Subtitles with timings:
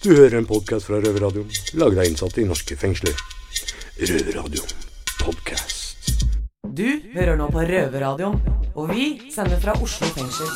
[0.00, 3.12] Du hører en podkast fra Røverradioen, laget av innsatte i norske fengsler.
[4.00, 4.70] Røverradioen
[5.20, 6.14] podkast.
[6.64, 8.38] Du hører nå på Røverradioen,
[8.72, 10.48] og vi sender fra Oslo fengsel.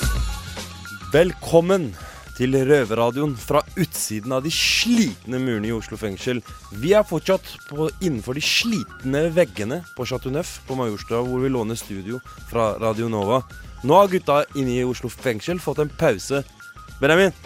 [1.12, 1.90] Velkommen
[2.38, 6.40] til Røverradioen fra utsiden av de slitne murene i Oslo fengsel.
[6.80, 11.52] Vi er fortsatt på, innenfor de slitne veggene på Chateau Neuf på Majorstua, hvor vi
[11.52, 13.42] låner studio fra Radio Nova.
[13.84, 16.40] Nå har gutta inne i Oslo fengsel fått en pause.
[16.96, 17.36] Benjamin,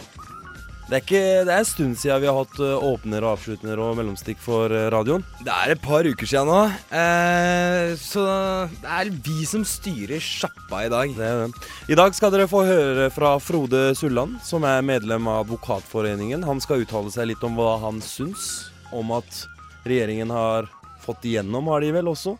[0.88, 3.80] det er, ikke, det er en stund siden vi har hatt eh, åpner og avslutner
[3.84, 5.20] og mellomstikk for eh, radioen.
[5.44, 6.62] Det er et par uker siden nå,
[6.96, 8.24] eh, så
[8.72, 11.12] det er vi som styrer sjappa i dag.
[11.12, 11.68] Det det.
[11.92, 16.48] I dag skal dere få høre fra Frode Sulland, som er medlem av Advokatforeningen.
[16.48, 19.44] Han skal uttale seg litt om hva han syns om at
[19.84, 20.72] regjeringen har
[21.04, 22.38] fått igjennom, har de vel også,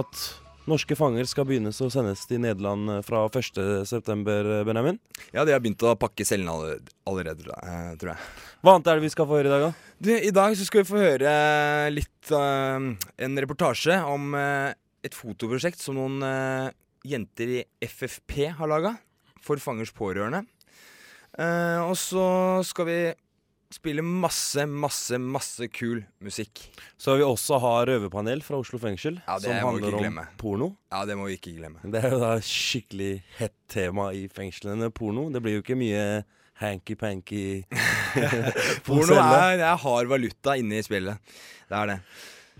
[0.00, 0.28] at
[0.70, 4.26] norske fanger skal begynnes å sendes til Nederland eh, fra 1.9.,
[4.68, 5.00] Benjamin.
[5.34, 8.28] Ja, de har begynt å pakke cellene allerede, eh, tror jeg.
[8.62, 9.96] Hva annet er det vi skal få høre i dag, da?
[10.02, 11.32] Du, I dag så skal vi få høre
[11.94, 12.78] litt uh,
[13.22, 14.70] En reportasje om uh,
[15.02, 16.70] et fotoprosjekt som noen uh,
[17.06, 18.96] jenter i FFP har laga
[19.42, 20.44] for fangers pårørende.
[21.40, 22.24] Eh, og så
[22.66, 22.98] skal vi
[23.76, 26.64] spille masse, masse, masse kul musikk.
[27.00, 30.70] Så vi også har røverpanel fra Oslo fengsel, Ja, det som handler om porno.
[30.92, 31.82] Ja, det må vi ikke glemme.
[31.84, 35.28] Det er jo da skikkelig hett tema i fengslene, porno.
[35.32, 36.04] Det blir jo ikke mye
[36.62, 37.64] hanky-panky
[38.86, 41.34] Porno er, er hard valuta inne i spillet.
[41.68, 41.98] Det er det.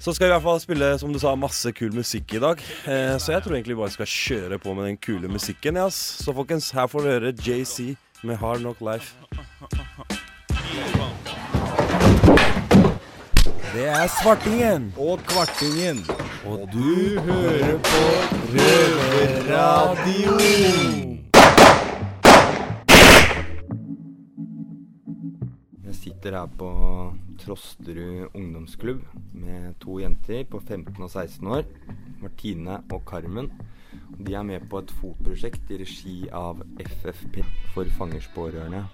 [0.02, 2.62] Så skal vi i hvert fall spille som du sa, masse kul musikk i dag.
[2.90, 5.78] Eh, så jeg tror egentlig vi bare skal kjøre på med den kule musikken.
[5.78, 5.86] Ja.
[5.94, 7.92] Så folkens, her får du høre JC
[8.26, 9.14] med Hard Knock Life.
[13.72, 14.94] Det er Svartingen.
[14.96, 15.98] Og Kvartingen.
[16.44, 18.02] Og du hører på
[18.52, 20.36] Røverradio.
[25.84, 26.70] Jeg sitter her på
[27.44, 31.62] Trosterud ungdomsklubb med to jenter på 15 og 16 år.
[32.22, 33.52] Martine og Carmen.
[34.26, 37.42] De er med på et fotprosjekt i regi av FFP
[37.74, 38.84] for fangers pårørende.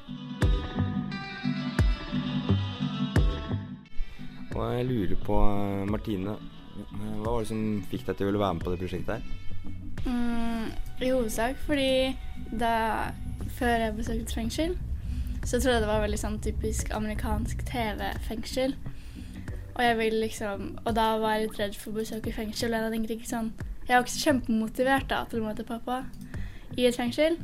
[4.58, 6.36] Og jeg lurer på, eh, Martine,
[7.22, 9.22] hva var det som fikk deg til å ville være med på det prosjektet her?
[10.06, 10.68] Mm,
[11.02, 12.16] I hovedsak fordi
[12.58, 12.74] da
[13.58, 14.76] før jeg besøkte et fengsel,
[15.44, 18.74] så trodde jeg det var veldig sånn typisk amerikansk TV-fengsel.
[19.78, 22.74] Og jeg vil liksom Og da var jeg litt redd for å besøke fengsel.
[22.74, 23.52] Og jeg ikke sånn
[23.86, 26.04] Jeg var ikke så kjempemotivert da til å møte pappa
[26.76, 27.38] i et fengsel,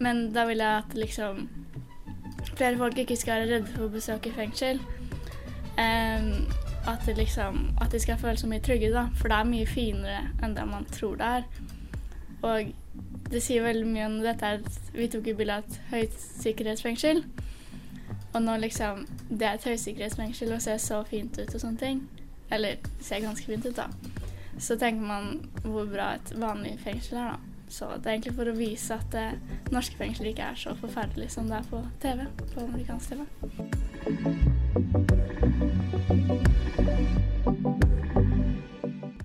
[0.00, 1.44] men da vil jeg at liksom
[2.56, 4.80] flere folk ikke skal være redde for å besøke fengsel.
[5.80, 6.46] Em,
[6.86, 9.04] at, det liksom, skal føle seg mye trygge, da.
[9.18, 11.42] For det er mye finere enn det man tror det er.
[12.44, 12.58] Og
[13.32, 17.18] det sier veldig mye om dette at Vi tok jo bilde av et høysikkerhetsfengsel.
[18.34, 21.98] Og nå liksom Det er et høysikkerhetsfengsel og ser så fint ut og sånne ting.
[22.52, 23.86] Eller ser ganske fint ut, da.
[24.60, 27.38] Så tenker man hvor bra et vanlig fengsel er, da.
[27.74, 29.38] Så det er egentlig for å vise at det
[29.74, 32.18] norske fengsel ikke er så forferdelig som det er på TV.
[32.54, 33.20] På amerikansk TV.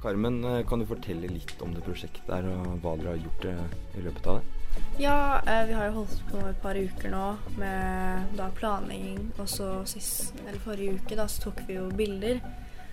[0.02, 3.46] Carmen, eh, kan du fortelle litt om det prosjektet her, og hva dere har gjort
[3.47, 4.59] eh, i løpet av det?
[5.00, 7.25] Ja, eh, vi har jo holdt på et par uker nå
[7.62, 9.29] med da planlegging.
[9.40, 12.41] Og så sist, eller forrige uke da, så tok vi jo bilder.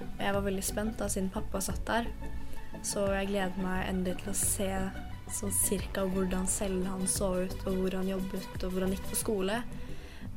[0.02, 2.06] Og jeg var veldig spent da, siden pappa satt der.
[2.86, 4.70] Så jeg gleder meg endelig til å se
[5.40, 9.10] sånn cirka hvordan cellen hans så ut, og hvor han jobbet, og hvor han gikk
[9.10, 9.62] på skole.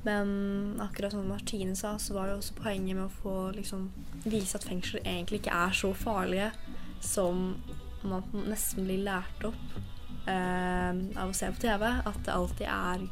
[0.05, 3.89] Men akkurat som Martine sa, så var jo også poenget med å få liksom
[4.23, 6.51] vise at fengsler egentlig ikke er så farlige
[7.03, 7.57] som
[8.07, 9.77] man nesten blir lært opp
[10.29, 11.85] eh, av å se på TV.
[11.89, 13.05] At det alltid er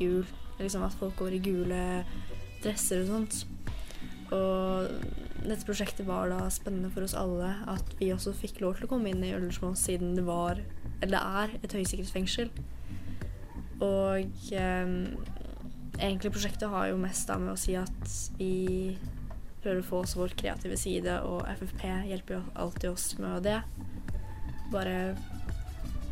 [0.00, 0.26] gul.
[0.58, 1.82] Liksom at folk går i gule
[2.62, 3.42] dresser og sånt.
[4.32, 4.90] Og
[5.42, 7.54] dette prosjektet var da spennende for oss alle.
[7.70, 10.62] At vi også fikk lov til å komme inn i Ullersmo siden det var,
[11.02, 12.50] eller det er, et høysikkerhetsfengsel.
[13.82, 14.96] Og eh,
[15.98, 18.96] egentlig prosjektet har jo mest da med å si at vi
[19.62, 23.60] prøver å få oss vår kreative side, og FFP hjelper jo alltid oss med det.
[24.72, 25.14] Bare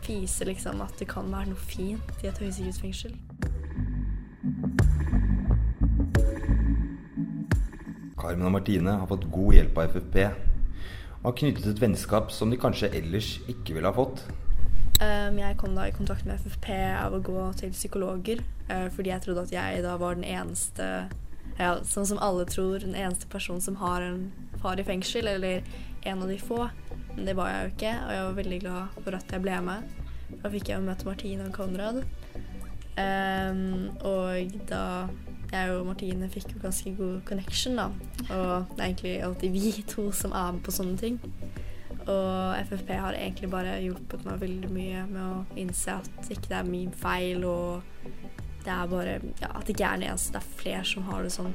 [0.06, 3.14] vise liksom at det kan være noe fint i et høysikkerhetsfengsel.
[8.20, 10.16] Carmen og Martine har fått god hjelp av FFP
[11.20, 14.22] og har knyttet et vennskap som de kanskje ellers ikke ville ha fått.
[15.00, 19.14] Um, jeg kom da i kontakt med FFP av å gå til psykologer, uh, fordi
[19.14, 21.08] jeg trodde at jeg da var den eneste
[21.56, 24.28] ja, Sånn som alle tror, den eneste personen som har en
[24.62, 25.64] far i fengsel, eller
[26.08, 26.68] en av de få.
[27.14, 29.58] Men det var jeg jo ikke, og jeg var veldig glad for at jeg ble
[29.66, 29.90] med.
[30.30, 32.00] Da fikk jeg jo møte Martine og Konrad.
[33.00, 34.84] Um, og da
[35.50, 37.88] jeg og Martine fikk jo ganske god connection, da.
[38.30, 41.20] Og det er egentlig alltid vi to som er med på sånne ting.
[42.10, 46.58] Og FFP har egentlig bare hjulpet meg veldig mye med å innse at ikke det
[46.58, 47.82] er min feil, og
[48.64, 50.32] det er bare ja, at det ikke er den eneste.
[50.34, 51.54] Det er flere som har det sånn.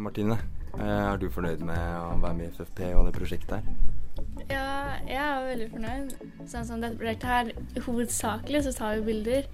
[0.00, 0.38] Martine,
[0.80, 3.90] eh, er du fornøyd med å være med i FFP og det prosjektet her?
[4.50, 6.14] Ja, jeg er veldig fornøyd.
[6.50, 7.52] Sånn som dette prosjektet her,
[7.84, 9.46] hovedsakelig så tar vi bilder.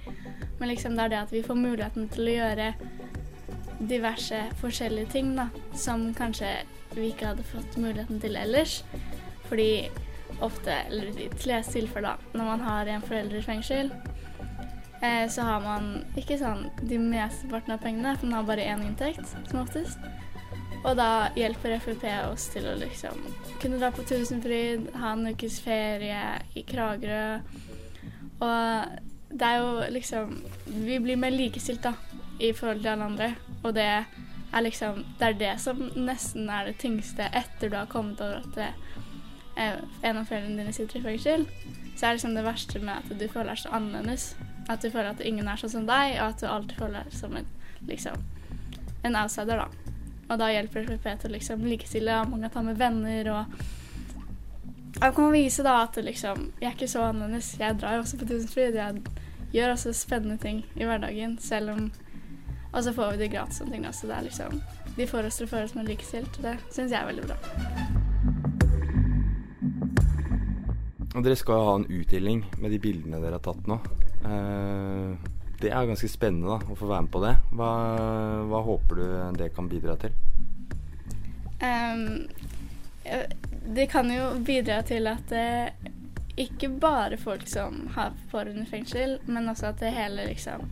[0.61, 2.71] Men liksom det er det at vi får muligheten til å gjøre
[3.79, 5.49] diverse forskjellige ting, da.
[5.75, 6.53] Som kanskje
[6.95, 8.83] vi ikke hadde fått muligheten til ellers.
[9.49, 9.89] Fordi
[10.41, 13.91] ofte, eller i de tilfeller, da, når man har en forelder i fengsel,
[15.03, 18.85] eh, så har man ikke sånn de mesteparten av pengene, for man har bare én
[18.87, 19.99] inntekt, som oftest.
[20.85, 23.19] Og da hjelper FUP oss til å liksom
[23.63, 26.21] kunne dra på Tusenfryd, ha en ukes ferie
[26.55, 27.41] i Kragerø.
[28.45, 28.99] Og
[29.33, 30.35] det er jo liksom
[30.67, 31.95] Vi blir mer likestilt, da,
[32.39, 33.35] i forhold til alle andre.
[33.67, 37.91] Og det er liksom Det er det som nesten er det tyngste etter du har
[37.91, 38.69] kommet over at det,
[39.57, 41.47] eh, en av foreldrene dine sitter i fengsel.
[41.97, 44.35] Så er det liksom det verste med at du føler deg så annerledes.
[44.69, 47.19] At du føler at ingen er sånn som deg, og at du alltid føler deg
[47.19, 47.47] som en,
[47.89, 48.25] liksom,
[49.05, 49.93] en outsider, da.
[50.27, 53.67] Og da hjelper FFP til å liksom likestille, og man kan ta med venner og
[54.97, 57.59] Da kan man vise da at liksom, jeg er ikke så annerledes.
[57.61, 58.79] Jeg drar jo også på Tusenfryd.
[58.81, 59.03] Jeg
[59.53, 61.91] gjør også spennende ting i hverdagen, selv om
[62.77, 64.01] Og så får vi det gratis og ting, også.
[64.01, 64.61] så det er liksom
[64.97, 66.37] De får oss til å føle oss mer likestilt.
[66.45, 67.37] Det syns jeg er veldig bra.
[71.17, 73.79] Og dere skal ha en utdeling med de bildene dere har tatt nå.
[74.29, 75.33] Eh,
[75.63, 77.35] det er ganske spennende da, å få være med på det.
[77.57, 77.71] Hva,
[78.51, 79.05] hva håper du
[79.41, 80.13] det kan bidra til?
[81.65, 81.97] Eh,
[83.77, 85.47] det kan jo bidra til at det
[86.37, 90.69] ikke bare folk som har pårørende i fengsel, men også at det hele liksom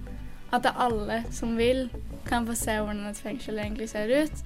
[0.55, 1.89] At alle som vil,
[2.29, 4.43] kan få se hvordan et fengsel egentlig ser ut,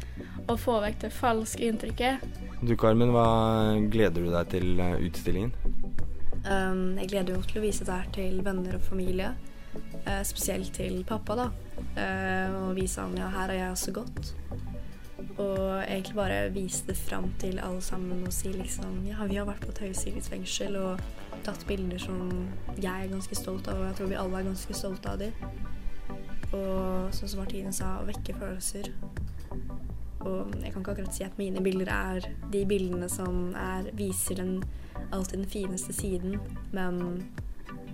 [0.49, 2.25] og få vekk det falske inntrykket.
[2.65, 3.27] Du Carmen, hva
[3.93, 5.53] gleder du deg til eh, utstillingen?
[6.49, 9.35] Um, jeg gleder meg til å vise det her til venner og familie.
[10.07, 11.49] Uh, spesielt til pappa, da.
[11.99, 14.33] Uh, og vise han ja, her har jeg også gått.
[15.39, 19.47] Og egentlig bare vise det fram til alle sammen og si liksom ja, vi har
[19.47, 21.03] vært på Tøyesilis fengsel og
[21.47, 22.19] tatt bilder som
[22.79, 25.77] jeg er ganske stolt av, og jeg tror vi alle er ganske stolte av dem.
[26.57, 28.93] Og sånn som Martine sa, vekke følelser.
[30.27, 34.41] Og jeg kan ikke akkurat si at mine bilder er de bildene som er, viser
[34.41, 34.57] den,
[35.13, 36.41] alltid den fineste siden,
[36.75, 37.29] men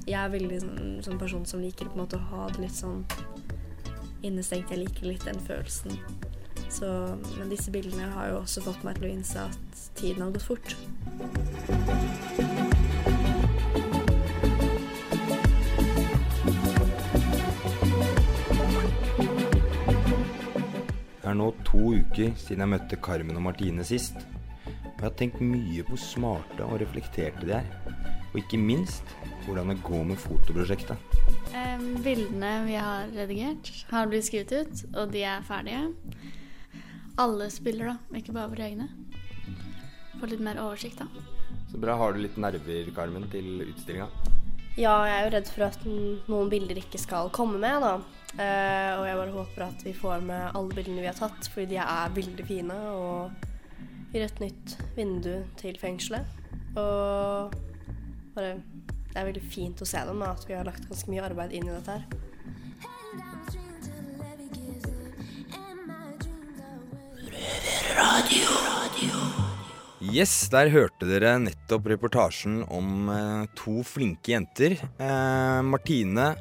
[0.04, 2.76] jeg er veldig sånn, sånn person som liker på en måte å ha det litt
[2.76, 3.04] sånn
[4.24, 4.72] innestengt.
[4.72, 5.98] Jeg liker litt den følelsen.
[6.74, 6.88] Så,
[7.38, 10.48] men disse bildene har jo også fått meg til å innse at tiden har gått
[10.48, 12.43] fort.
[21.34, 24.20] Er nå to uker siden jeg møtte Carmen og Martine sist.
[24.64, 27.66] Og jeg har tenkt mye på hvor smarte og reflekterte de er.
[28.30, 29.10] Og ikke minst
[29.44, 31.18] hvordan det går med fotoprosjektet.
[31.54, 35.82] Eh, bildene vi har redigert, har blitt skrevet ut, og de er ferdige.
[37.20, 38.88] Alle spiller, da, ikke bare våre egne.
[40.20, 41.26] Få litt mer oversikt, da.
[41.70, 41.98] Så bra.
[41.98, 44.08] Har du litt nerver, Carmen, til utstillinga?
[44.78, 48.23] Ja, jeg er jo redd for at noen bilder ikke skal komme med, da.
[48.34, 51.76] Eh, og jeg bare håper at vi får med alle bildene vi har tatt, fordi
[51.76, 52.78] de er veldig fine.
[52.98, 56.26] Og gir et nytt vindu til fengselet.
[56.74, 57.54] Og
[58.34, 58.56] bare
[59.14, 61.52] Det er veldig fint å se dem, og at vi har lagt ganske mye arbeid
[61.54, 62.06] inn i dette her.
[70.02, 74.74] Yes, der hørte dere nettopp reportasjen om eh, to flinke jenter.
[74.82, 76.32] Eh, Martine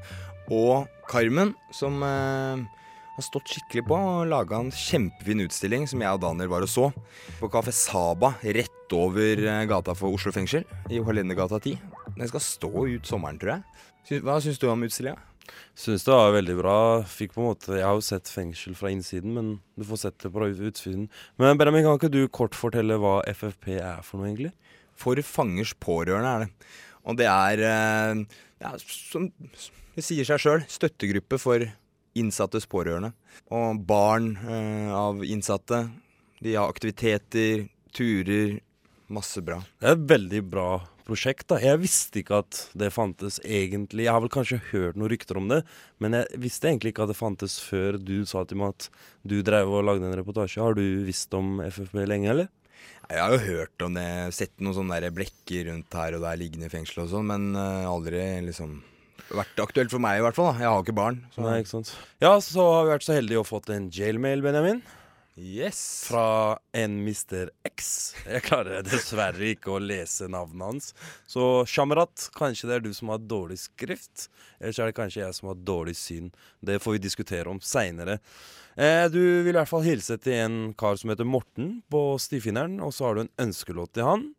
[0.50, 2.62] og Carmen, som eh,
[3.13, 6.72] har stått skikkelig på og laga en kjempefin utstilling som jeg og Daniel var og
[6.72, 6.88] så.
[7.38, 11.75] På Kafé Saba rett over eh, gata for Oslo fengsel, i Holendergata 10.
[12.15, 14.24] Den skal stå ut sommeren, tror jeg.
[14.25, 15.22] Hva syns du om utstillinga?
[15.77, 16.79] Syns det var veldig bra.
[17.13, 20.17] Fikk på en måte Jeg har jo sett fengsel fra innsiden, men du får sett
[20.25, 21.05] det på utsiden.
[21.38, 24.55] Men Benjamin, kan ikke du kort fortelle hva FFP er for noe, egentlig?
[24.98, 26.74] For fangers pårørende er det.
[27.05, 29.29] Og det er, eh, ja, som
[29.93, 31.65] det sier seg sjøl, støttegruppe for
[32.17, 33.13] innsattes pårørende.
[33.53, 35.85] Og barn eh, av innsatte.
[36.43, 38.59] De har aktiviteter, turer.
[39.13, 39.59] Masse bra.
[39.81, 40.67] Det er et veldig bra
[41.05, 41.47] prosjekt.
[41.51, 41.59] da.
[41.62, 44.07] Jeg visste ikke at det fantes egentlig.
[44.07, 45.62] Jeg har vel kanskje hørt noen rykter om det,
[46.01, 48.89] men jeg visste egentlig ikke at det fantes før du sa til meg at
[49.27, 50.63] du drev og lagde en reportasje.
[50.63, 52.50] Har du visst om FFP lenge, eller?
[53.12, 56.69] Jeg har jo hørt om det, sett noen sånne blekker rundt her og der liggende
[56.69, 58.79] i fengsel og sånn, men eh, aldri liksom
[59.34, 60.51] vært aktuelt for meg i hvert fall.
[60.53, 60.63] da.
[60.63, 61.22] Jeg har ikke barn.
[61.36, 61.46] Så.
[61.46, 61.93] Nei, ikke sant.
[62.24, 64.84] Ja, så har vi vært så heldige å fått en jailmail, Benjamin.
[65.36, 66.05] Yes.
[66.05, 67.50] Fra en Mr.
[67.65, 67.88] X.
[68.29, 70.91] Jeg klarer dessverre ikke å lese navnet hans.
[71.25, 74.27] Så Shamrat, kanskje det er du som har dårlig skrift.
[74.60, 76.29] Eller så er det kanskje jeg som har dårlig syn.
[76.62, 78.20] Det får vi diskutere om seinere.
[78.77, 82.77] Eh, du vil i hvert fall hilse til en kar som heter Morten på Stifinneren,
[82.82, 84.29] og så har du en ønskelåt til han.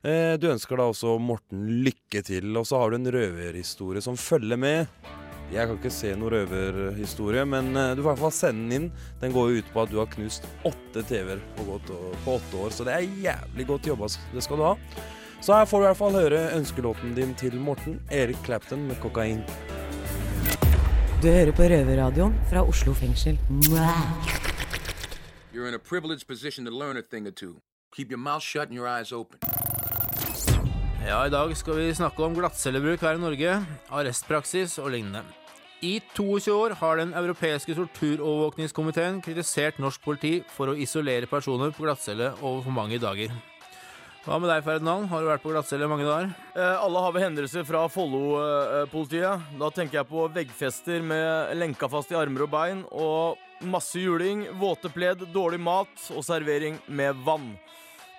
[0.00, 4.16] Eh, du ønsker da også Morten lykke til, og så har du en røverhistorie som
[4.16, 4.88] følger med.
[5.52, 8.76] Jeg kan ikke se noen røverhistorie, men eh, du får i hvert fall sende den
[8.78, 8.86] inn.
[9.20, 12.72] Den går jo ut på at du har knust åtte TV-er på, på åtte år,
[12.72, 14.08] så det er jævlig godt jobba.
[14.32, 14.74] Det skal du ha.
[15.44, 18.96] Så her får du i hvert fall høre ønskelåten din til Morten, Erik Clapton med
[19.04, 19.44] 'Kokain'.
[21.20, 23.36] Du hører på Røverradioen fra Oslo fengsel.
[25.52, 27.60] You're in a privileged position to learn a thing or two.
[27.92, 29.38] Keep your mouth shut and your eyes open.
[31.00, 33.54] Ja, I dag skal vi snakke om glattcellebruk her i Norge,
[33.88, 35.22] arrestpraksis og lignende.
[35.80, 41.86] I 22 år har Den europeiske torturovervåkningskomiteen kritisert norsk politi for å isolere personer på
[41.86, 43.32] glattcelle over for mange dager.
[44.26, 45.08] Hva med deg, Ferdinand?
[45.08, 46.34] Har du vært på glattcelle mange dager?
[46.52, 49.48] Eh, alle har vel hendelser fra Follo-politiet.
[49.56, 54.50] Da tenker jeg på veggfester med lenka fast i armer og bein, og masse juling,
[54.60, 57.54] våte pledd, dårlig mat og servering med vann.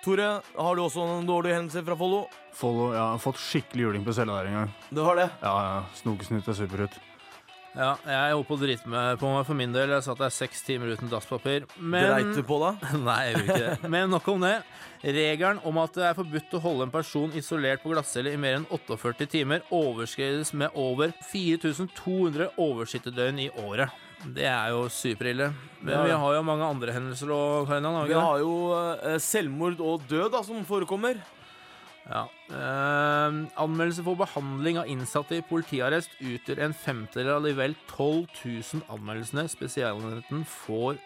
[0.02, 2.24] Tore, har du også noen dårlige hendelser fra Follo?
[2.58, 4.76] Follow, ja, jeg har fått skikkelig juling på cella der en gang.
[4.90, 5.28] Du har det?
[5.44, 5.76] Ja, ja.
[6.00, 6.96] Snokesnutt er superhut.
[7.72, 9.94] Ja, jeg holdt på å drite meg på meg for min del.
[9.94, 11.64] Jeg satt der seks timer uten dasspapir.
[11.78, 12.74] Men Dreit du på da?
[13.06, 13.92] Nei, jeg gjorde ikke det.
[13.94, 14.56] Men nok om det.
[15.06, 18.58] Regelen om at det er forbudt å holde en person isolert på glattcelle i mer
[18.58, 23.94] enn 48 timer, overskrides med over 4200 oversittedøgn i året.
[24.22, 25.50] Det er jo superille.
[25.82, 29.80] Men Ja, vi har jo mange andre hendelser òg, Ferdinand, vi har jo eh, selvmord
[29.82, 31.18] og død da, som forekommer.
[32.06, 32.24] Ja.
[32.50, 38.26] Eh, anmeldelse for behandling av innsatte i politiarrest utgjør en femtedel av de vel 12
[38.42, 40.98] 000 anmeldelsene Spesialenheten får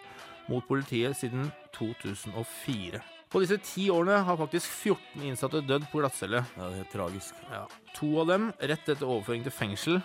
[0.48, 3.02] mot politiet siden 2004.
[3.32, 6.44] På disse ti årene har faktisk 14 innsatte dødd på glattcelle.
[6.56, 7.34] Ja, det er tragisk.
[7.50, 7.64] Ja.
[7.98, 10.00] To av dem rett etter overføring til fengsel.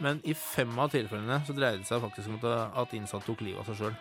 [0.00, 3.40] Men i fem av tilfellene så dreide det seg faktisk om at- at innsatte tok
[3.40, 3.96] livet av seg sjøl.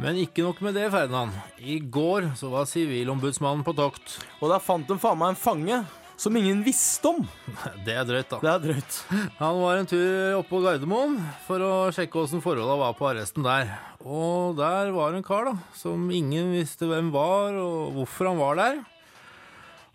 [0.00, 1.32] Men ikke nok med det, Ferdinand.
[1.60, 4.18] I går så var Sivilombudsmannen på tokt.
[4.40, 7.28] Og der fant de faen meg en fange som ingen visste om.
[7.84, 8.38] Det er drøyt, da.
[8.40, 8.96] Det er drøyt.
[9.38, 13.42] Han var en tur opp på Gardermoen for å sjekke åssen forholda var på arresten
[13.44, 13.74] der.
[14.04, 18.56] Og der var en kar da, som ingen visste hvem var, og hvorfor han var
[18.56, 18.80] der.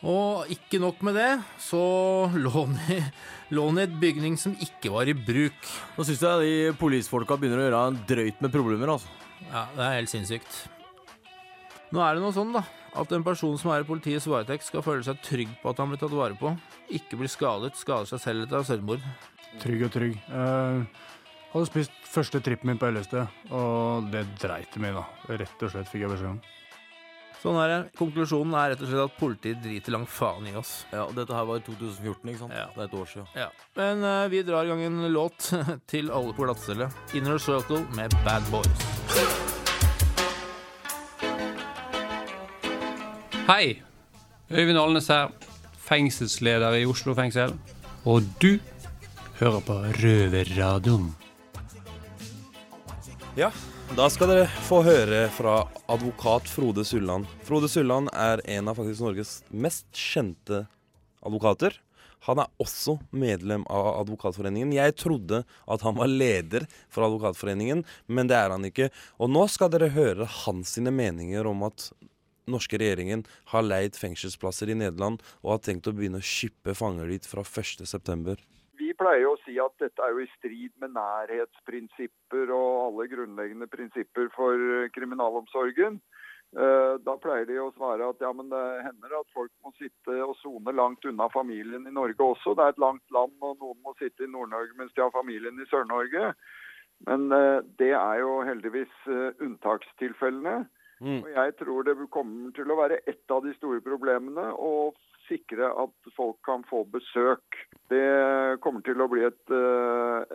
[0.05, 1.31] Og ikke nok med det,
[1.62, 1.81] så
[2.43, 3.00] lå han i,
[3.50, 5.69] i et bygning som ikke var i bruk.
[5.97, 9.09] Nå syns jeg de politifolka begynner å gjøre en drøyt med problemer, altså.
[9.50, 10.62] Ja, det er helt sinnssykt.
[11.93, 12.63] Nå er det noe sånn, da,
[12.97, 15.91] at en person som er i politiets varetekt, skal føle seg trygg på at han
[15.91, 16.53] blir tatt vare på.
[16.93, 19.05] Ikke blir skadet, skader seg selv etter selvmord.
[19.62, 20.17] Trygg og trygg.
[20.29, 20.88] Jeg
[21.53, 23.21] hadde spist første trippen min på LSD,
[23.55, 25.05] og det dreit i meg, da.
[25.39, 26.41] Rett og slett fikk jeg beskjed om.
[27.45, 27.79] Sånn er det.
[27.93, 30.79] Konklusjonen er rett og slett at politiet driter langt faen i oss.
[30.89, 32.55] Ja, og Dette her var i 2014, ikke sant?
[32.57, 32.63] Ja.
[32.73, 33.27] Det er et år siden.
[33.37, 33.49] Ja.
[33.77, 35.51] Men uh, vi drar i gang en låt
[35.91, 36.87] til alle på glattcelle.
[37.13, 38.87] Inner Circle med Bad Boys.
[43.45, 43.75] Hei!
[44.49, 45.29] Øyvind Alnes her,
[45.85, 47.53] fengselsleder i Oslo fengsel.
[48.09, 48.55] Og du
[49.37, 51.11] hører på Røverradioen.
[53.37, 53.53] Ja,
[53.94, 55.60] da skal dere få høre fra
[55.92, 57.27] advokat Frode Sulland.
[57.46, 60.63] Frode Sulland er en av faktisk Norges mest kjente
[61.22, 61.77] advokater.
[62.25, 64.74] Han er også medlem av Advokatforeningen.
[64.74, 68.89] Jeg trodde at han var leder for Advokatforeningen, men det er han ikke.
[69.22, 71.92] Og nå skal dere høre hans sine meninger om at
[72.50, 73.24] norske regjeringen
[73.54, 77.46] har leid fengselsplasser i Nederland og har tenkt å begynne å skippe fanger dit fra
[77.46, 78.36] 1.9.
[78.75, 81.46] Vi pleier å si at dette er jo i strid med alle
[83.15, 86.00] grunnleggende prinsipper for eh, kriminalomsorgen.
[86.55, 90.19] Eh, Da pleier de å svare at ja, men det hender at folk må sitte
[90.24, 92.53] og sone langt unna familien i Norge også.
[92.55, 95.60] Det er et langt land, og noen må sitte i Nord-Norge mens de har familien
[95.60, 96.31] i Sør-Norge.
[97.10, 99.43] Men eh, det er jo heldigvis unntakstilfellene.
[99.50, 100.57] unntakstilfellene.
[101.05, 104.93] Og jeg tror det kommer til å være et av de store problemene å
[105.27, 107.57] sikre at folk kan få besøk.
[107.91, 108.05] Det
[108.63, 109.41] kommer til å bli et,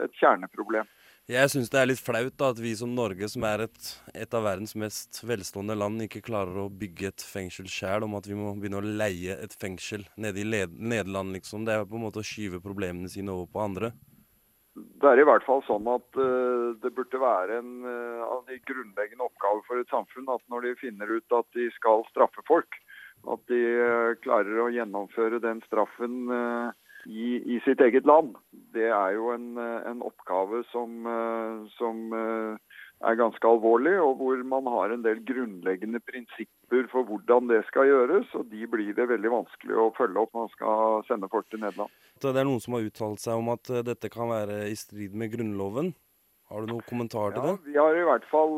[0.05, 0.85] et kjerneproblem.
[1.31, 4.33] Jeg syns det er litt flaut da, at vi som Norge, som er et, et
[4.35, 8.35] av verdens mest velstående land, ikke klarer å bygge et fengsel sjæl, om at vi
[8.35, 11.69] må begynne å leie et fengsel nede i Nederland, liksom.
[11.69, 13.93] Det er på en måte å skyve problemene sine over på andre.
[14.75, 18.59] Det er i hvert fall sånn at uh, det burde være en uh, av de
[18.67, 22.83] grunnleggende oppgaver for et samfunn at når de finner ut at de skal straffe folk,
[23.31, 28.35] at de uh, klarer å gjennomføre den straffen eh, i, i sitt eget land.
[28.75, 32.59] Det er jo en, eh, en oppgave som, eh, som eh,
[33.01, 37.89] er ganske alvorlig, og hvor man har en del grunnleggende prinsipper for hvordan det skal
[37.89, 41.49] gjøres, og de blir det veldig vanskelig å følge opp når man skal sende folk
[41.51, 41.91] til Nederland.
[42.21, 45.33] Det er noen som har uttalt seg om at dette kan være i strid med
[45.33, 45.95] Grunnloven.
[46.51, 47.71] Har du noen kommentar til Ja, det?
[47.71, 48.57] vi har i hvert fall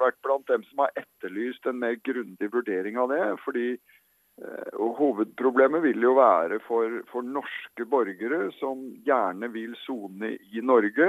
[0.00, 3.20] vært blant dem som har etterlyst en mer grundig vurdering av det.
[3.44, 3.76] fordi
[4.78, 11.08] og Hovedproblemet vil jo være for, for norske borgere som gjerne vil sone i Norge,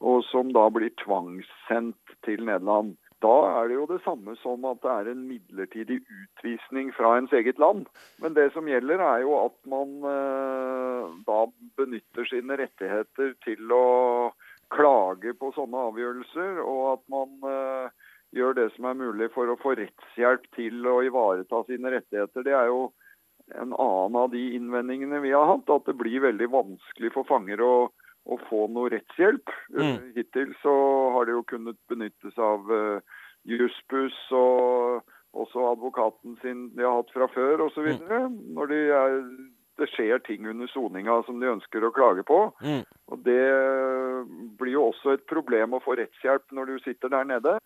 [0.00, 2.94] og som da blir tvangssendt til Nederland.
[3.22, 7.34] Da er det jo det samme som at det er en midlertidig utvisning fra ens
[7.38, 7.84] eget land.
[8.18, 11.44] Men det som gjelder er jo at man eh, da
[11.78, 13.84] benytter sine rettigheter til å
[14.74, 18.01] klage på sånne avgjørelser, og at man eh,
[18.32, 22.46] gjør det som er mulig for å få rettshjelp til å ivareta sine rettigheter.
[22.46, 22.86] Det er jo
[23.52, 27.62] en annen av de innvendingene vi har hatt, at det blir veldig vanskelig for fanger
[27.64, 27.74] å,
[28.24, 29.52] å få noe rettshjelp.
[29.76, 30.12] Mm.
[30.16, 30.74] Hittil så
[31.16, 37.12] har det jo kunnet benyttes av uh, Jussbuss og også advokaten sin de har hatt
[37.14, 37.88] fra før osv.
[38.00, 38.38] Mm.
[38.56, 39.20] Når de er,
[39.80, 42.44] det skjer ting under soninga som de ønsker å klage på.
[42.64, 42.82] Mm.
[43.12, 43.44] Og Det
[44.60, 47.56] blir jo også et problem å få rettshjelp når du sitter der nede.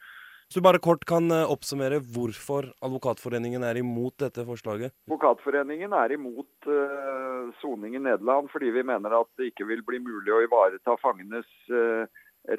[0.47, 4.95] Så du bare kort kan eh, oppsummere hvorfor Advokatforeningen er imot dette forslaget?
[5.09, 9.99] Advokatforeningen er imot uh, soning i Nederland fordi vi mener at det ikke vil bli
[10.05, 12.07] mulig å ivareta fangenes uh,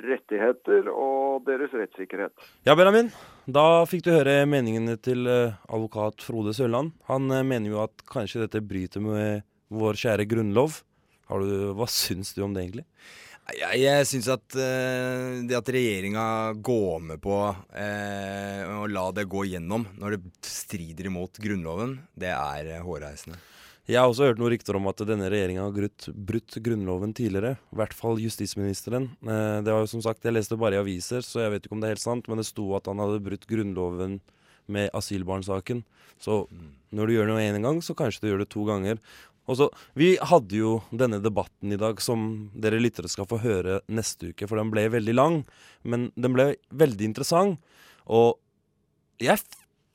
[0.03, 2.35] rettigheter og deres rettssikkerhet.
[2.67, 3.13] Ja, Benjamin.
[3.47, 6.91] Da fikk du høre meningene til advokat Frode Sørland.
[7.07, 10.81] Han mener jo at kanskje dette bryter med vår kjære grunnlov.
[11.31, 12.85] Har du, hva syns du om det, egentlig?
[13.55, 16.23] Jeg, jeg syns at uh, det at regjeringa
[16.59, 22.33] går med på uh, å la det gå gjennom når det strider imot Grunnloven, det
[22.33, 23.39] er eh, hårreisende.
[23.87, 27.53] Jeg har også hørt noen rykter om at denne regjeringa har brutt, brutt Grunnloven tidligere.
[27.71, 29.13] I hvert fall justisministeren.
[29.23, 31.79] Det var jo som sagt, Jeg leste bare i aviser, så jeg vet ikke om
[31.79, 34.17] det er helt sant, men det sto at han hadde brutt Grunnloven
[34.67, 35.85] med asylbarnsaken.
[36.19, 36.43] Så
[36.91, 38.99] når du gjør noe én gang, så kanskje du gjør det to ganger.
[39.47, 43.81] Og så, Vi hadde jo denne debatten i dag som dere lyttere skal få høre
[43.87, 45.41] neste uke, for den ble veldig lang.
[45.83, 47.61] Men den ble veldig interessant.
[48.07, 48.37] Og
[49.23, 49.41] jeg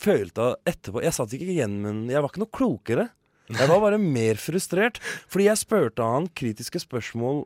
[0.03, 3.11] følte etterpå Jeg satt ikke igjen, men jeg var ikke noe klokere.
[3.53, 7.45] Jeg var bare mer frustrert, fordi jeg spurte han kritiske spørsmål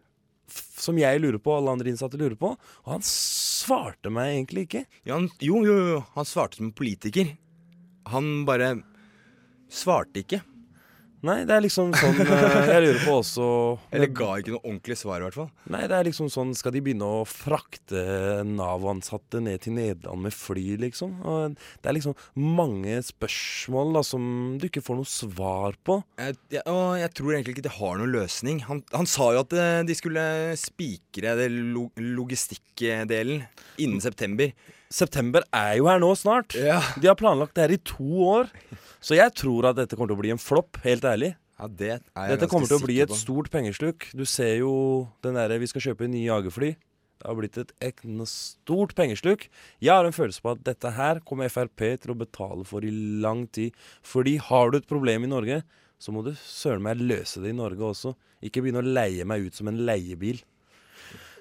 [0.78, 4.84] som jeg lurer på, alle andre innsatte lurer på, og han svarte meg egentlig ikke.
[5.02, 7.32] Ja, han, jo, jo, jo, han svarte som politiker.
[8.12, 8.76] Han bare
[9.72, 10.44] svarte ikke.
[11.26, 13.46] Nei, det er liksom sånn eh, Jeg lurer på også
[13.94, 15.48] Eller ga ikke noe ordentlig svar, i hvert fall.
[15.72, 18.04] Nei, det er liksom sånn Skal de begynne å frakte
[18.46, 21.18] Nav-ansatte ned til Nederland med fly, liksom?
[21.26, 24.28] Og det er liksom mange spørsmål da som
[24.60, 25.98] du ikke får noe svar på.
[26.20, 28.62] Jeg, jeg, og jeg tror egentlig ikke det har noen løsning.
[28.68, 30.24] Han, han sa jo at eh, de skulle
[30.60, 33.44] spikre det lo, logistikkdelen
[33.82, 34.52] innen september.
[34.92, 36.54] September er jo her nå snart.
[37.00, 38.50] De har planlagt det her i to år.
[39.02, 41.34] Så jeg tror at dette kommer til å bli en flopp, helt ærlig.
[41.58, 43.16] Ja, det Dette kommer til å bli et på.
[43.16, 44.10] stort pengesluk.
[44.14, 46.74] Du ser jo den derre Vi skal kjøpe nye jagerfly.
[47.16, 49.48] Det har blitt et ek- stort pengesluk.
[49.80, 52.90] Jeg har en følelse på at dette her kommer Frp til å betale for i
[52.92, 53.72] lang tid.
[54.04, 55.62] Fordi har du et problem i Norge,
[55.98, 58.14] så må du søren meg løse det i Norge også.
[58.44, 60.42] Ikke begynne å leie meg ut som en leiebil.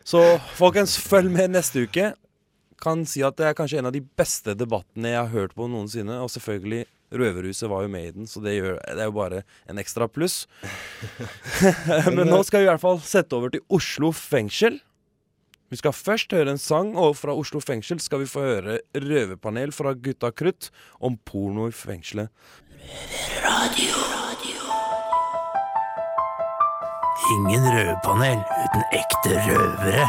[0.06, 2.14] Så folkens, følg med neste uke.
[2.82, 5.68] Kan si at det er kanskje en av de beste debattene jeg har hørt på
[5.72, 6.18] noensinne.
[6.24, 6.86] Og selvfølgelig,
[7.16, 10.08] Røverhuset var jo med i den, så det, gjør, det er jo bare en ekstra
[10.12, 10.44] pluss.
[12.16, 14.82] Men nå skal vi i hvert fall sette over til Oslo fengsel.
[15.74, 19.74] Vi skal først høre en sang, og fra Oslo fengsel skal vi få høre røverpanel
[19.74, 22.30] fra Gutta Krutt om porno i fengselet.
[27.36, 30.06] Ingen røverpanel uten ekte røvere.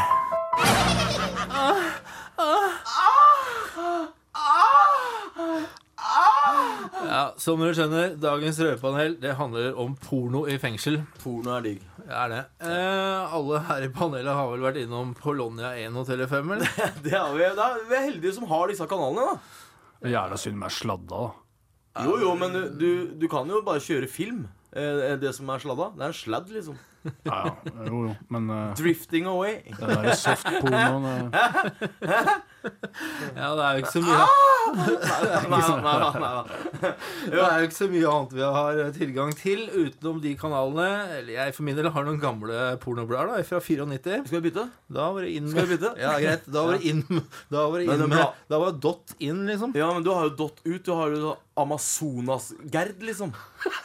[7.06, 11.02] Ja, Som dere skjønner, dagens røverpanel det handler om porno i fengsel.
[11.20, 11.82] Porno er digg.
[12.00, 12.38] Det er det.
[12.64, 16.70] Eh, alle her i panelet har vel vært innom Polonia 1 og Tele5, eller?
[17.04, 20.08] Det er vi, da, vi er heldige som har disse kanalene, da.
[20.14, 22.04] Jævla synd med sladda, da.
[22.06, 22.88] Jo, jo, men du, du,
[23.20, 24.46] du kan jo bare kjøre film.
[24.76, 25.90] Eh, det som er sladda.
[25.96, 26.80] Det er en sladd, liksom.
[27.30, 27.86] Ja, ja.
[27.86, 29.60] Jo, jo, men uh, Drifting away.
[29.78, 31.32] Den der softpornoen
[33.36, 34.24] Ja, det er jo ikke så mye
[34.66, 34.86] Nei,
[35.46, 36.90] nei, nei, nei.
[37.30, 40.88] Det er jo ikke så mye annet vi har tilgang til utenom de kanalene.
[41.20, 44.26] Eller jeg for min del har noen gamle pornoblader da, fra 94.
[44.26, 44.66] Skal vi bytte?
[44.98, 45.92] Da var det inn Skal vi bytte?
[46.02, 46.48] Ja, greit.
[46.50, 47.04] Da var det inn
[47.52, 48.42] Da var det inn er med.
[48.50, 49.76] Da var det dot in, liksom.
[49.78, 50.82] Ja, men du har jo dot ut.
[50.86, 53.30] Du har jo Amazonas-Gerd, liksom.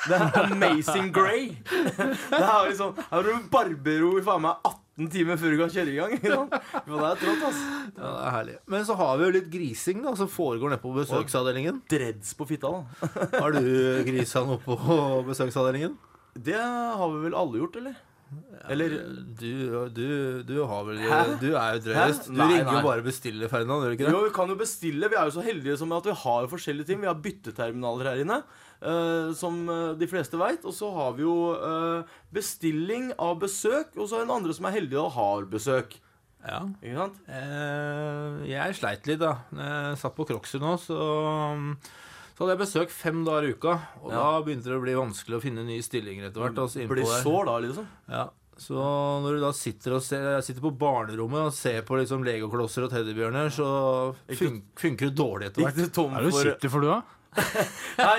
[0.09, 1.53] Det er Amazing Grey.
[1.69, 5.71] Det er liksom Her har du barbero i faen meg 18 timer før du kan
[5.73, 6.13] kjøre i gang.
[6.21, 7.59] Det er trått, ass.
[7.97, 8.55] Ja, det er herlig.
[8.71, 11.81] Men så har vi jo litt grising da som foregår nede på besøksavdelingen.
[11.91, 13.09] Dreds på fitta, da.
[13.41, 13.67] Har du
[14.07, 14.77] grisa noe på
[15.27, 15.97] besøksavdelingen?
[16.39, 17.99] Det har vi vel alle gjort, eller?
[18.71, 18.93] Eller
[19.35, 20.05] Du, du,
[20.47, 21.17] du har vel Hæ?
[21.41, 22.29] Du er jo drøyest.
[22.29, 22.75] Du Nei, ringer nei.
[22.77, 23.83] jo bare og bestiller, Ferdinand.
[23.83, 24.13] Gjør du ikke det?
[24.15, 25.09] Jo, vi kan jo bestille.
[25.11, 27.01] Vi er jo så heldige som at vi har forskjellige ting.
[27.03, 28.37] Vi har bytteterminaler her inne,
[28.81, 30.65] eh, som eh, de fleste veit.
[30.65, 34.65] Og så har vi jo eh, bestilling av besøk, og så er det andre som
[34.69, 35.97] er heldige og har besøk.
[36.41, 36.63] Ja.
[36.81, 37.17] Ikke sant?
[37.29, 39.35] Eh, jeg sleit litt, da.
[39.53, 40.97] Jeg satt på Kroksrud nå, så
[42.31, 43.73] så hadde jeg besøk fem dager i uka.
[44.01, 44.17] Og Ja.
[44.17, 46.57] da begynte det å bli vanskelig å finne nye stillinger etter hvert.
[46.57, 47.21] Altså, Blir der.
[47.21, 47.85] sår da, liksom?
[48.09, 48.23] Ja.
[48.57, 48.73] Så
[49.21, 52.83] når du da sitter, og ser, jeg sitter på barnerommet og ser på liksom legoklosser
[52.85, 55.77] og teddybjørner, så fun funker det dårlig etter hvert.
[55.77, 57.01] Er du for for du, da?
[57.31, 58.17] Nei,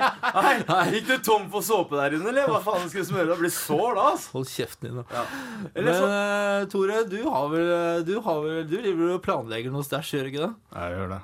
[0.68, 2.46] nei, gikk du tom for såpe der inne, eller?
[2.48, 3.40] Hva faen skulle du smøre deg?
[3.42, 4.32] Blir sår da, altså.
[4.36, 5.04] Hold kjeften din, da.
[5.12, 5.24] Ja.
[5.76, 7.68] Men så eh, Tore, du har vel
[8.08, 10.52] Du, har vel, du driver og planlegger noe stæsj, gjør du ikke det?
[10.78, 11.20] Jeg gjør det.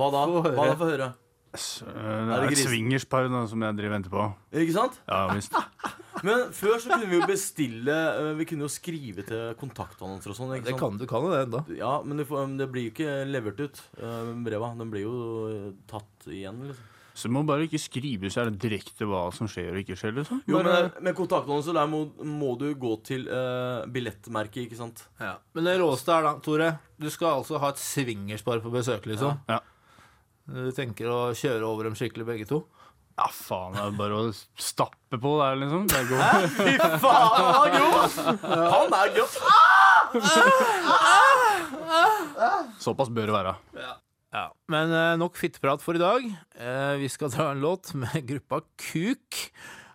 [0.00, 0.22] Hva da?
[0.28, 0.56] Få høre.
[0.58, 0.76] Hva da?
[0.82, 1.10] Få høre.
[1.52, 4.28] S- eh, Det Er er et swingerspar som jeg driver og venter på.
[4.62, 5.00] Ikke sant?
[5.08, 5.56] Ja visst.
[6.28, 10.38] Men før så kunne vi jo bestille eh, Vi kunne jo skrive til kontaktannonser og
[10.38, 10.52] sånn.
[10.64, 11.64] Det kan du kan jo det ennå.
[11.80, 14.70] Ja, men det, får, det blir jo ikke levert ut, eh, breva.
[14.78, 15.14] Den blir jo
[15.48, 16.88] eh, tatt igjen, liksom.
[17.14, 20.42] Så må bare ikke skrive så er direkte hva som skjer og ikke skjer, liksom.
[20.48, 25.04] Jo, men eh, med kontaktannonser der må, må du gå til uh, billettmerket, ikke sant?
[25.20, 25.34] Ja.
[25.56, 29.42] Men det råeste er da, Tore Du skal altså ha et swingerspar på besøk, liksom.
[29.50, 29.60] Ja.
[30.52, 32.64] Du tenker å kjøre over dem skikkelig, begge to?
[33.16, 35.82] ja, faen, det er bare å stappe på der, liksom.
[35.90, 36.46] Det går.
[36.56, 36.72] Fy
[37.02, 38.12] faen, han er grov!
[38.72, 39.32] Han er grov!
[42.82, 43.54] Såpass bør det være.
[43.78, 43.92] Ja.
[44.72, 46.26] Men eh, nok fitteprat for i dag.
[46.56, 49.40] Eh, vi skal dra en låt med gruppa Kuk.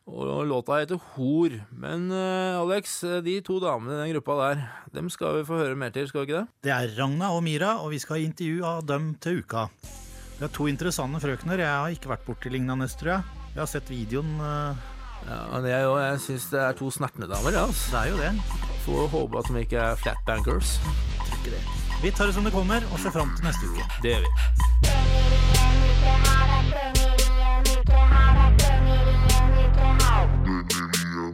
[0.08, 1.56] Og låta heter Hor.
[1.76, 4.62] Men eh, Alex, de to damene i den gruppa der,
[4.96, 6.68] dem skal vi få høre mer til, skal vi ikke det?
[6.68, 9.66] Det er Ragna og Mira, og vi skal ha intervju av dem til uka.
[10.38, 11.66] Det er to interessante frøkner.
[11.66, 13.42] Jeg har ikke vært borti lignende, tror jeg.
[13.56, 14.38] Jeg har sett videoen.
[15.26, 17.58] Ja, men jeg, jo, jeg syns det er to snertne damer.
[17.58, 17.90] Ja, altså.
[17.96, 18.62] Det er jo det.
[18.86, 20.78] Får håpe at de ikke er flatbankers.
[21.26, 21.87] Ikke det.
[22.04, 23.86] Vi tar det som det kommer, og ser fram til neste uke.
[24.04, 24.30] Det gjør vi.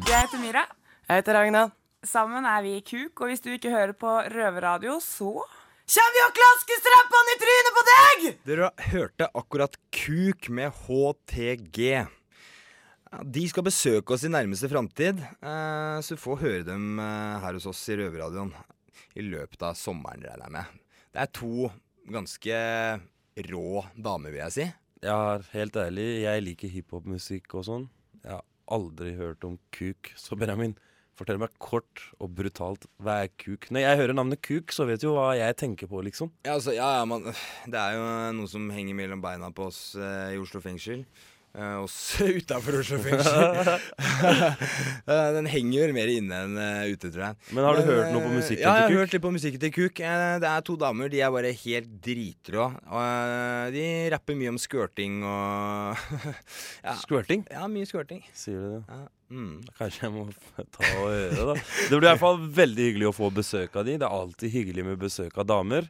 [0.07, 0.63] Jeg heter Myra.
[1.09, 1.65] Jeg heter Ragna.
[2.07, 5.43] Sammen er vi i Kuk, og hvis du ikke hører på røverradio, så
[5.83, 8.27] Kjem vi og klasker strappene i trynet på deg!
[8.47, 11.79] Dere hørte akkurat Kuk med HTG.
[13.35, 17.59] De skal besøke oss i nærmeste framtid, eh, så du får høre dem eh, her
[17.59, 18.55] hos oss i Røverradioen
[19.15, 20.79] i løpet av sommeren, regner jeg med.
[21.13, 21.69] Det er to
[22.13, 22.61] ganske
[23.49, 24.69] rå damer, vil jeg si.
[25.03, 25.19] Ja,
[25.51, 27.85] helt ærlig, jeg liker hiphopmusikk og sånn.
[28.23, 30.13] Jeg har aldri hørt om kuk.
[30.19, 30.77] Så Benjamin,
[31.17, 33.67] fortell meg kort og brutalt hva er kuk?
[33.73, 36.31] Når jeg hører navnet kuk, så vet du jo hva jeg tenker på, liksom.
[36.47, 37.27] Ja, altså, ja, ja, man,
[37.67, 38.07] Det er jo
[38.39, 41.05] noe som henger mellom beina på oss eh, i Oslo fengsel.
[41.53, 43.73] Eh, også utafor Oslo fengsel.
[45.03, 47.37] Eh, Den henger vel mer inne enn eh, ute, tror jeg.
[47.53, 49.31] Men har du hørt eh, noe på musikken ja, til jeg har hørt litt på
[49.35, 49.99] musikken til Kuk.
[49.99, 51.11] Det er to damer.
[51.11, 52.69] De er bare helt dritrå.
[52.87, 56.05] Og de rapper mye om squirting og
[56.87, 56.95] ja.
[57.03, 57.43] Squirting?
[57.51, 58.23] Ja, mye squirting.
[58.37, 58.81] Sier du det?
[58.87, 59.01] Ja.
[59.33, 59.53] Mm.
[59.77, 60.23] Kanskje jeg må
[60.55, 61.57] ta og høre, da.
[61.57, 63.99] Det blir i hvert fall veldig hyggelig å få besøk av de.
[64.01, 65.89] Det er alltid hyggelig med besøk av damer.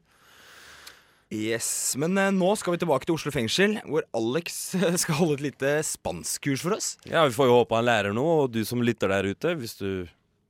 [1.34, 5.40] Yes, Men eh, nå skal vi tilbake til Oslo fengsel, hvor Alex eh, skal holde
[5.40, 6.92] et lite spanskkurs for oss.
[7.10, 9.74] Ja, Vi får jo håpe han lærer noe, og du som lytter der ute, hvis
[9.80, 10.06] du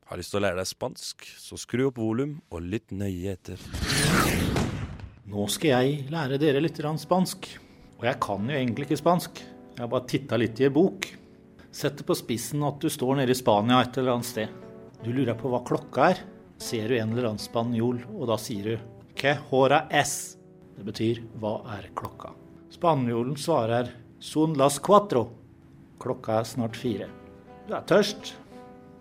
[0.10, 3.64] har lyst til å lære deg spansk, så skru opp volum og lytt nøye etter.
[5.32, 7.48] Nå skal jeg lære dere litt spansk.
[8.02, 9.40] Og jeg kan jo egentlig ikke spansk.
[9.40, 11.08] Jeg har bare titta litt i en bok.
[11.72, 14.52] Sett det på spissen at du står nede i Spania et eller annet sted.
[15.02, 16.22] Du lurer på hva klokka er.
[16.62, 20.43] Ser du en eller annen spanjol, og da sier du Que hora es?
[20.78, 22.34] Det betyr hva er klokka?
[22.74, 25.28] Spanjolen svarer son las cuatro.
[26.02, 27.08] Klokka er snart fire.
[27.68, 28.34] Du er tørst.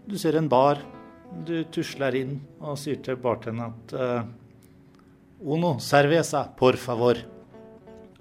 [0.06, 0.82] Du ser en bar.
[1.46, 4.30] Du tusler inn og sier til bartenderen at eh,
[5.42, 7.18] Uno cerveza, por favor.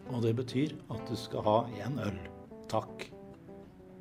[0.10, 2.18] Og det betyr at du skal ha en øl.
[2.72, 3.06] Takk.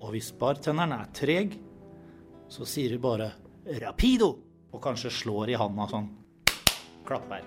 [0.00, 1.58] Og hvis bartenderen er treg,
[2.48, 3.32] så sier du bare
[3.82, 4.32] rapido,
[4.72, 6.08] og kanskje slår i handa sånn.
[7.04, 7.44] Klapper.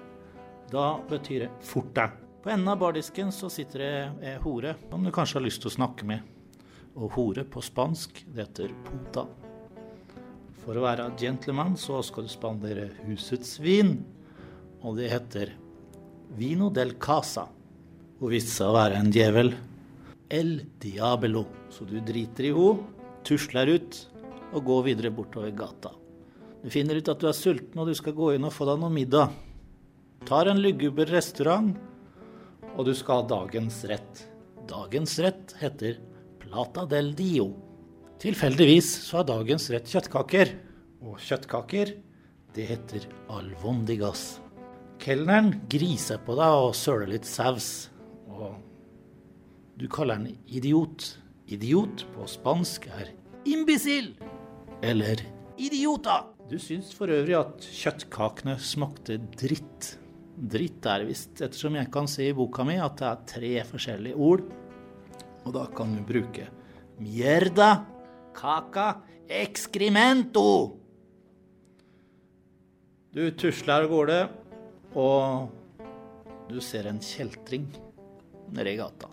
[0.73, 2.13] Da betyr det fort deg.
[2.41, 3.91] På enden av bardisken så sitter det
[4.25, 6.23] ei hore som du kanskje har lyst til å snakke med.
[6.97, 9.27] Og hore på spansk, det heter puta.
[10.63, 13.99] For å være gentleman så skal du spandere husets vin,
[14.81, 15.53] og det heter
[16.41, 17.45] vino del casa.
[18.17, 19.53] Og viste seg å være en djevel.
[20.33, 21.45] El diabelo.
[21.69, 22.69] Så du driter i ho,
[23.21, 24.03] tusler ut
[24.53, 25.93] og går videre bortover gata.
[26.63, 28.81] Du finner ut at du er sulten og du skal gå inn og få deg
[28.81, 29.52] noe middag.
[30.23, 31.73] Tar en luguber restaurant,
[32.77, 34.21] og du skal ha dagens rett.
[34.69, 35.97] Dagens rett heter
[36.39, 37.49] plata del dio.
[38.23, 40.53] Tilfeldigvis så er dagens rett kjøttkaker.
[41.03, 41.91] Og kjøttkaker,
[42.55, 44.37] det heter alvondigas.
[45.03, 47.89] Kelneren griser på deg og søler litt saus.
[48.31, 48.53] Og
[49.75, 51.17] du kaller den idiot.
[51.51, 53.11] Idiot på spansk er
[53.43, 54.13] imbecil.
[54.79, 55.19] Eller
[55.59, 56.21] idiota.
[56.47, 59.97] Du syns for øvrig at kjøttkakene smakte dritt.
[60.33, 64.17] Dritt er visst, ettersom jeg kan se i boka mi at det er tre forskjellige
[64.17, 64.45] ord.
[65.43, 66.47] Og da kan du bruke
[67.03, 67.83] mierda,
[68.33, 68.87] kaka,
[69.29, 70.79] excremento.
[73.13, 74.19] Du tusler av gårde,
[74.97, 75.51] og
[76.49, 77.67] du ser en kjeltring
[78.53, 79.09] nede i gata.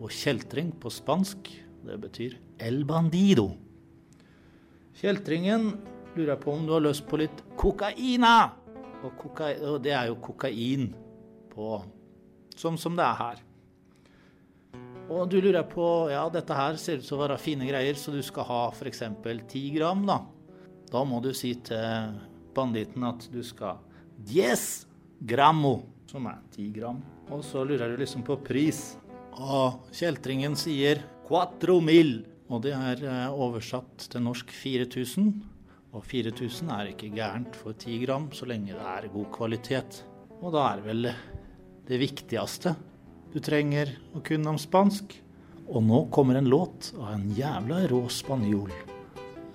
[0.00, 1.52] Og kjeltring på spansk,
[1.86, 2.34] det betyr
[2.66, 3.52] el bandido.
[5.00, 5.70] Kjeltringen
[6.16, 8.50] lurer på om du har lyst på litt kokaina.
[9.00, 10.90] Og, koka, og det er jo kokain
[11.50, 11.78] på
[12.56, 13.38] Som som det er her.
[15.10, 18.12] Og du lurer på Ja, dette her ser ut til å være fine greier, så
[18.12, 19.02] du skal ha f.eks.
[19.24, 20.20] 10 gram, da.
[20.90, 22.14] Da må du si til
[22.54, 23.80] banditten at du skal
[24.28, 24.86] 'Yes!
[25.20, 27.00] grammo, som er 10 gram.
[27.30, 28.96] Og så lurer du liksom på pris.
[29.36, 32.24] Og kjeltringen sier quatro mil.
[32.50, 35.30] Og det er eh, oversatt til norsk 4000.
[35.90, 40.04] Og 4000 er ikke gærent for 10 gram, så lenge det er god kvalitet.
[40.40, 41.10] Og da er vel
[41.88, 42.76] det viktigste
[43.30, 45.16] du trenger å kunne om spansk.
[45.70, 48.70] Og nå kommer en låt av en jævla rå spanjol.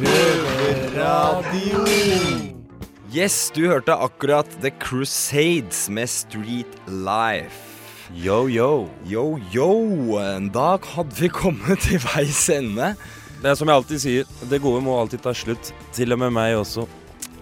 [0.00, 2.56] Røverradioen.
[3.16, 7.75] Yes, du hørte akkurat The Crusades med Street Life.
[8.14, 8.88] Yo, yo.
[9.04, 9.70] Yo, yo.
[10.54, 12.92] Da hadde vi kommet til veis ende.
[13.42, 15.72] Det er som jeg alltid sier, det gode må alltid ta slutt.
[15.96, 16.86] Til og med meg også.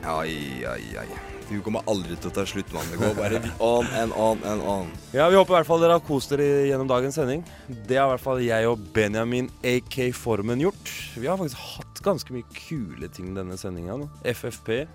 [0.09, 1.09] Ai, ai, ai.
[1.51, 2.87] Du kommer aldri til å ta slutt, mann.
[2.89, 4.89] Det går bare on and on and on.
[5.13, 7.45] Ja, Vi håper i hvert fall dere har kost dere gjennom dagens sending.
[7.69, 10.95] Det har i hvert fall jeg og Benjamin AK Formen gjort.
[11.21, 14.01] Vi har faktisk hatt ganske mye kule ting denne sendinga.
[14.33, 14.87] FFP,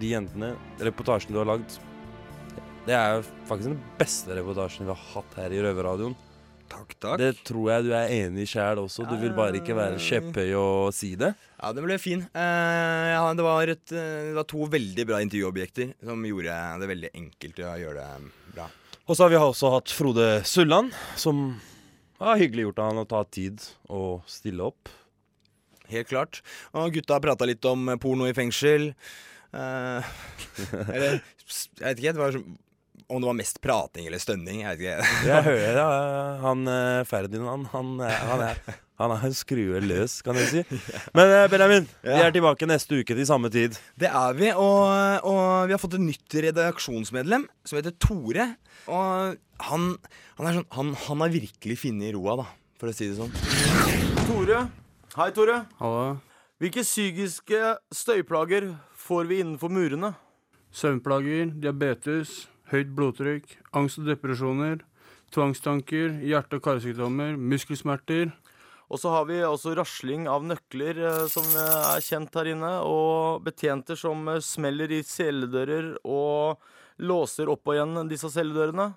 [0.00, 1.76] de jentene, reportasjen du har lagd.
[2.88, 6.14] Det er faktisk den beste reportasjen vi har hatt her i Røverradioen.
[6.68, 7.16] Takk, takk.
[7.20, 9.04] Det tror jeg du er enig i sjæl også.
[9.08, 11.30] Du vil bare ikke være kjepphøy og si det.
[11.58, 12.22] Ja, den ble fin.
[12.32, 16.90] Eh, ja, det, var et, eh, det var to veldig bra intervjuobjekter som gjorde det
[16.92, 18.68] veldig enkelt å gjøre det bra.
[19.08, 21.42] Og så har vi også hatt Frode Sulland, som
[22.20, 24.92] har hyggelig gjort av han å ta tid og stille opp.
[25.92, 26.40] Helt klart.
[26.76, 28.90] Og gutta har prata litt om porno i fengsel.
[29.56, 30.16] Eh,
[30.94, 32.56] eller jeg vet ikke det var, som-
[33.08, 34.60] om det var mest prating eller stønning.
[34.66, 35.24] Jeg vet ikke.
[35.30, 35.88] Jeg hører ja,
[36.44, 38.60] han eh, Ferdinand, han, er- han er
[38.98, 40.78] han er skrue løs, kan jeg si.
[41.14, 43.76] Men Benjamin, Benjamin, vi er tilbake neste uke til samme tid.
[43.94, 48.48] Det er vi, og, og vi har fått et nytt redaksjonsmedlem som heter Tore.
[48.90, 49.36] Og
[49.68, 49.84] han,
[50.40, 52.48] han er sånn Han, han har virkelig funnet roa, da,
[52.82, 53.30] for å si det sånn.
[54.26, 54.64] Tore.
[55.14, 55.60] Hei, Tore.
[55.78, 56.02] Hallo.
[56.58, 57.62] Hvilke psykiske
[57.94, 60.10] støyplager får vi innenfor murene?
[60.74, 64.82] Søvnplager, diabetes, høyt blodtrykk, angst og depresjoner,
[65.34, 68.32] tvangstanker, hjerte- og karsykdommer, muskelsmerter.
[68.88, 72.70] Og så har vi også rasling av nøkler, eh, som eh, er kjent her inne.
[72.88, 76.56] Og betjenter som eh, smeller i celledører og
[77.04, 78.88] låser opp og igjen disse celledørene.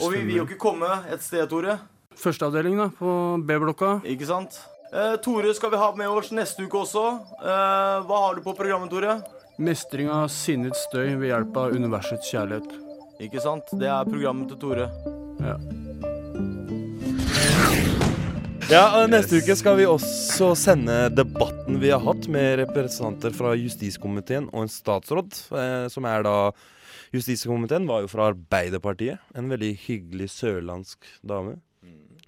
[0.00, 1.78] Og vi vil jo ikke komme et sted, Tore.
[2.20, 3.12] Førsteavdeling da, på
[3.44, 3.98] B-blokka.
[4.08, 4.56] Ikke sant?
[4.92, 7.04] Eh, Tore skal vi ha med oss neste uke også.
[7.44, 9.20] Eh, hva har du på programmet, Tore?
[9.60, 12.89] Mestring av sinnets støy ved hjelp av universets kjærlighet.
[13.20, 13.68] Ikke sant?
[13.76, 14.88] Det er programmet til Tore.
[15.44, 15.58] Ja.
[18.70, 23.56] Ja, og Neste uke skal vi også sende debatten vi har hatt med representanter fra
[23.58, 26.36] justiskomiteen og en statsråd, eh, som er da
[27.10, 29.18] Justiskomiteen var jo fra Arbeiderpartiet.
[29.34, 31.56] En veldig hyggelig sørlandsk dame.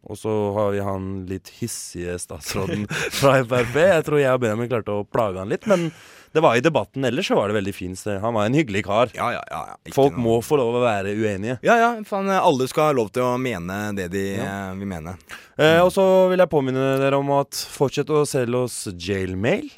[0.03, 2.89] Og så har vi han litt hissige statsråden
[3.21, 3.77] fra Frp.
[3.79, 5.93] Jeg tror jeg og Benjamin klarte å plage han litt, men
[6.33, 8.03] det var i debatten ellers så var det veldig fint.
[8.23, 9.11] Han var en hyggelig kar.
[9.15, 9.93] Ja, ja, ja, ja.
[9.93, 11.59] Folk noe- må få lov å være uenige.
[11.63, 14.49] Ja, ja, Fan, alle skal ha lov til å mene det de Ja.
[14.71, 15.17] eh, vil mene.
[15.59, 19.71] Eh, og så vil jeg påminne dere om at fortsett å selge oss jailmail.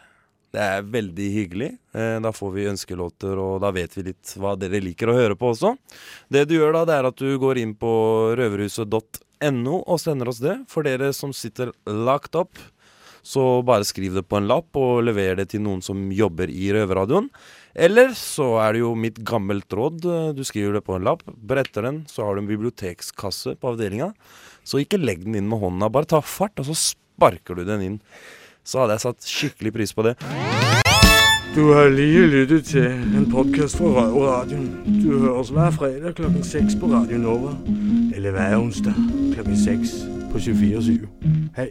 [0.55, 1.71] Det er veldig hyggelig.
[1.93, 5.35] Eh, da får vi ønskelåter, og da vet vi litt hva dere liker å høre
[5.35, 5.77] på også.
[6.31, 10.39] Det du gjør da, det er at du går inn på røverhuset.no og sender oss
[10.39, 10.55] det.
[10.71, 12.55] For dere som sitter lagt opp,
[13.25, 16.69] så bare skriv det på en lapp og lever det til noen som jobber i
[16.77, 17.31] Røverradioen.
[17.75, 20.05] Eller så er det jo mitt gammelt råd.
[20.05, 23.73] eh, Du skriver det på en lapp, bretter den, så har du en bibliotekskasse på
[23.73, 24.13] avdelinga.
[24.65, 27.83] Så ikke legg den inn med hånda, bare ta fart, og så sparker du den
[27.83, 28.01] inn.
[28.65, 30.15] Så hadde jeg satt skikkelig pris på det.
[31.55, 34.71] Du har lige lyttet til en podcast fra Røverradioen.
[35.03, 37.55] Du høres hver fredag klokken 6 på Radio Nova.
[38.15, 38.95] Eller hver onsdag
[39.35, 39.95] klokken 6
[40.33, 41.07] på 24
[41.57, 41.71] Hej.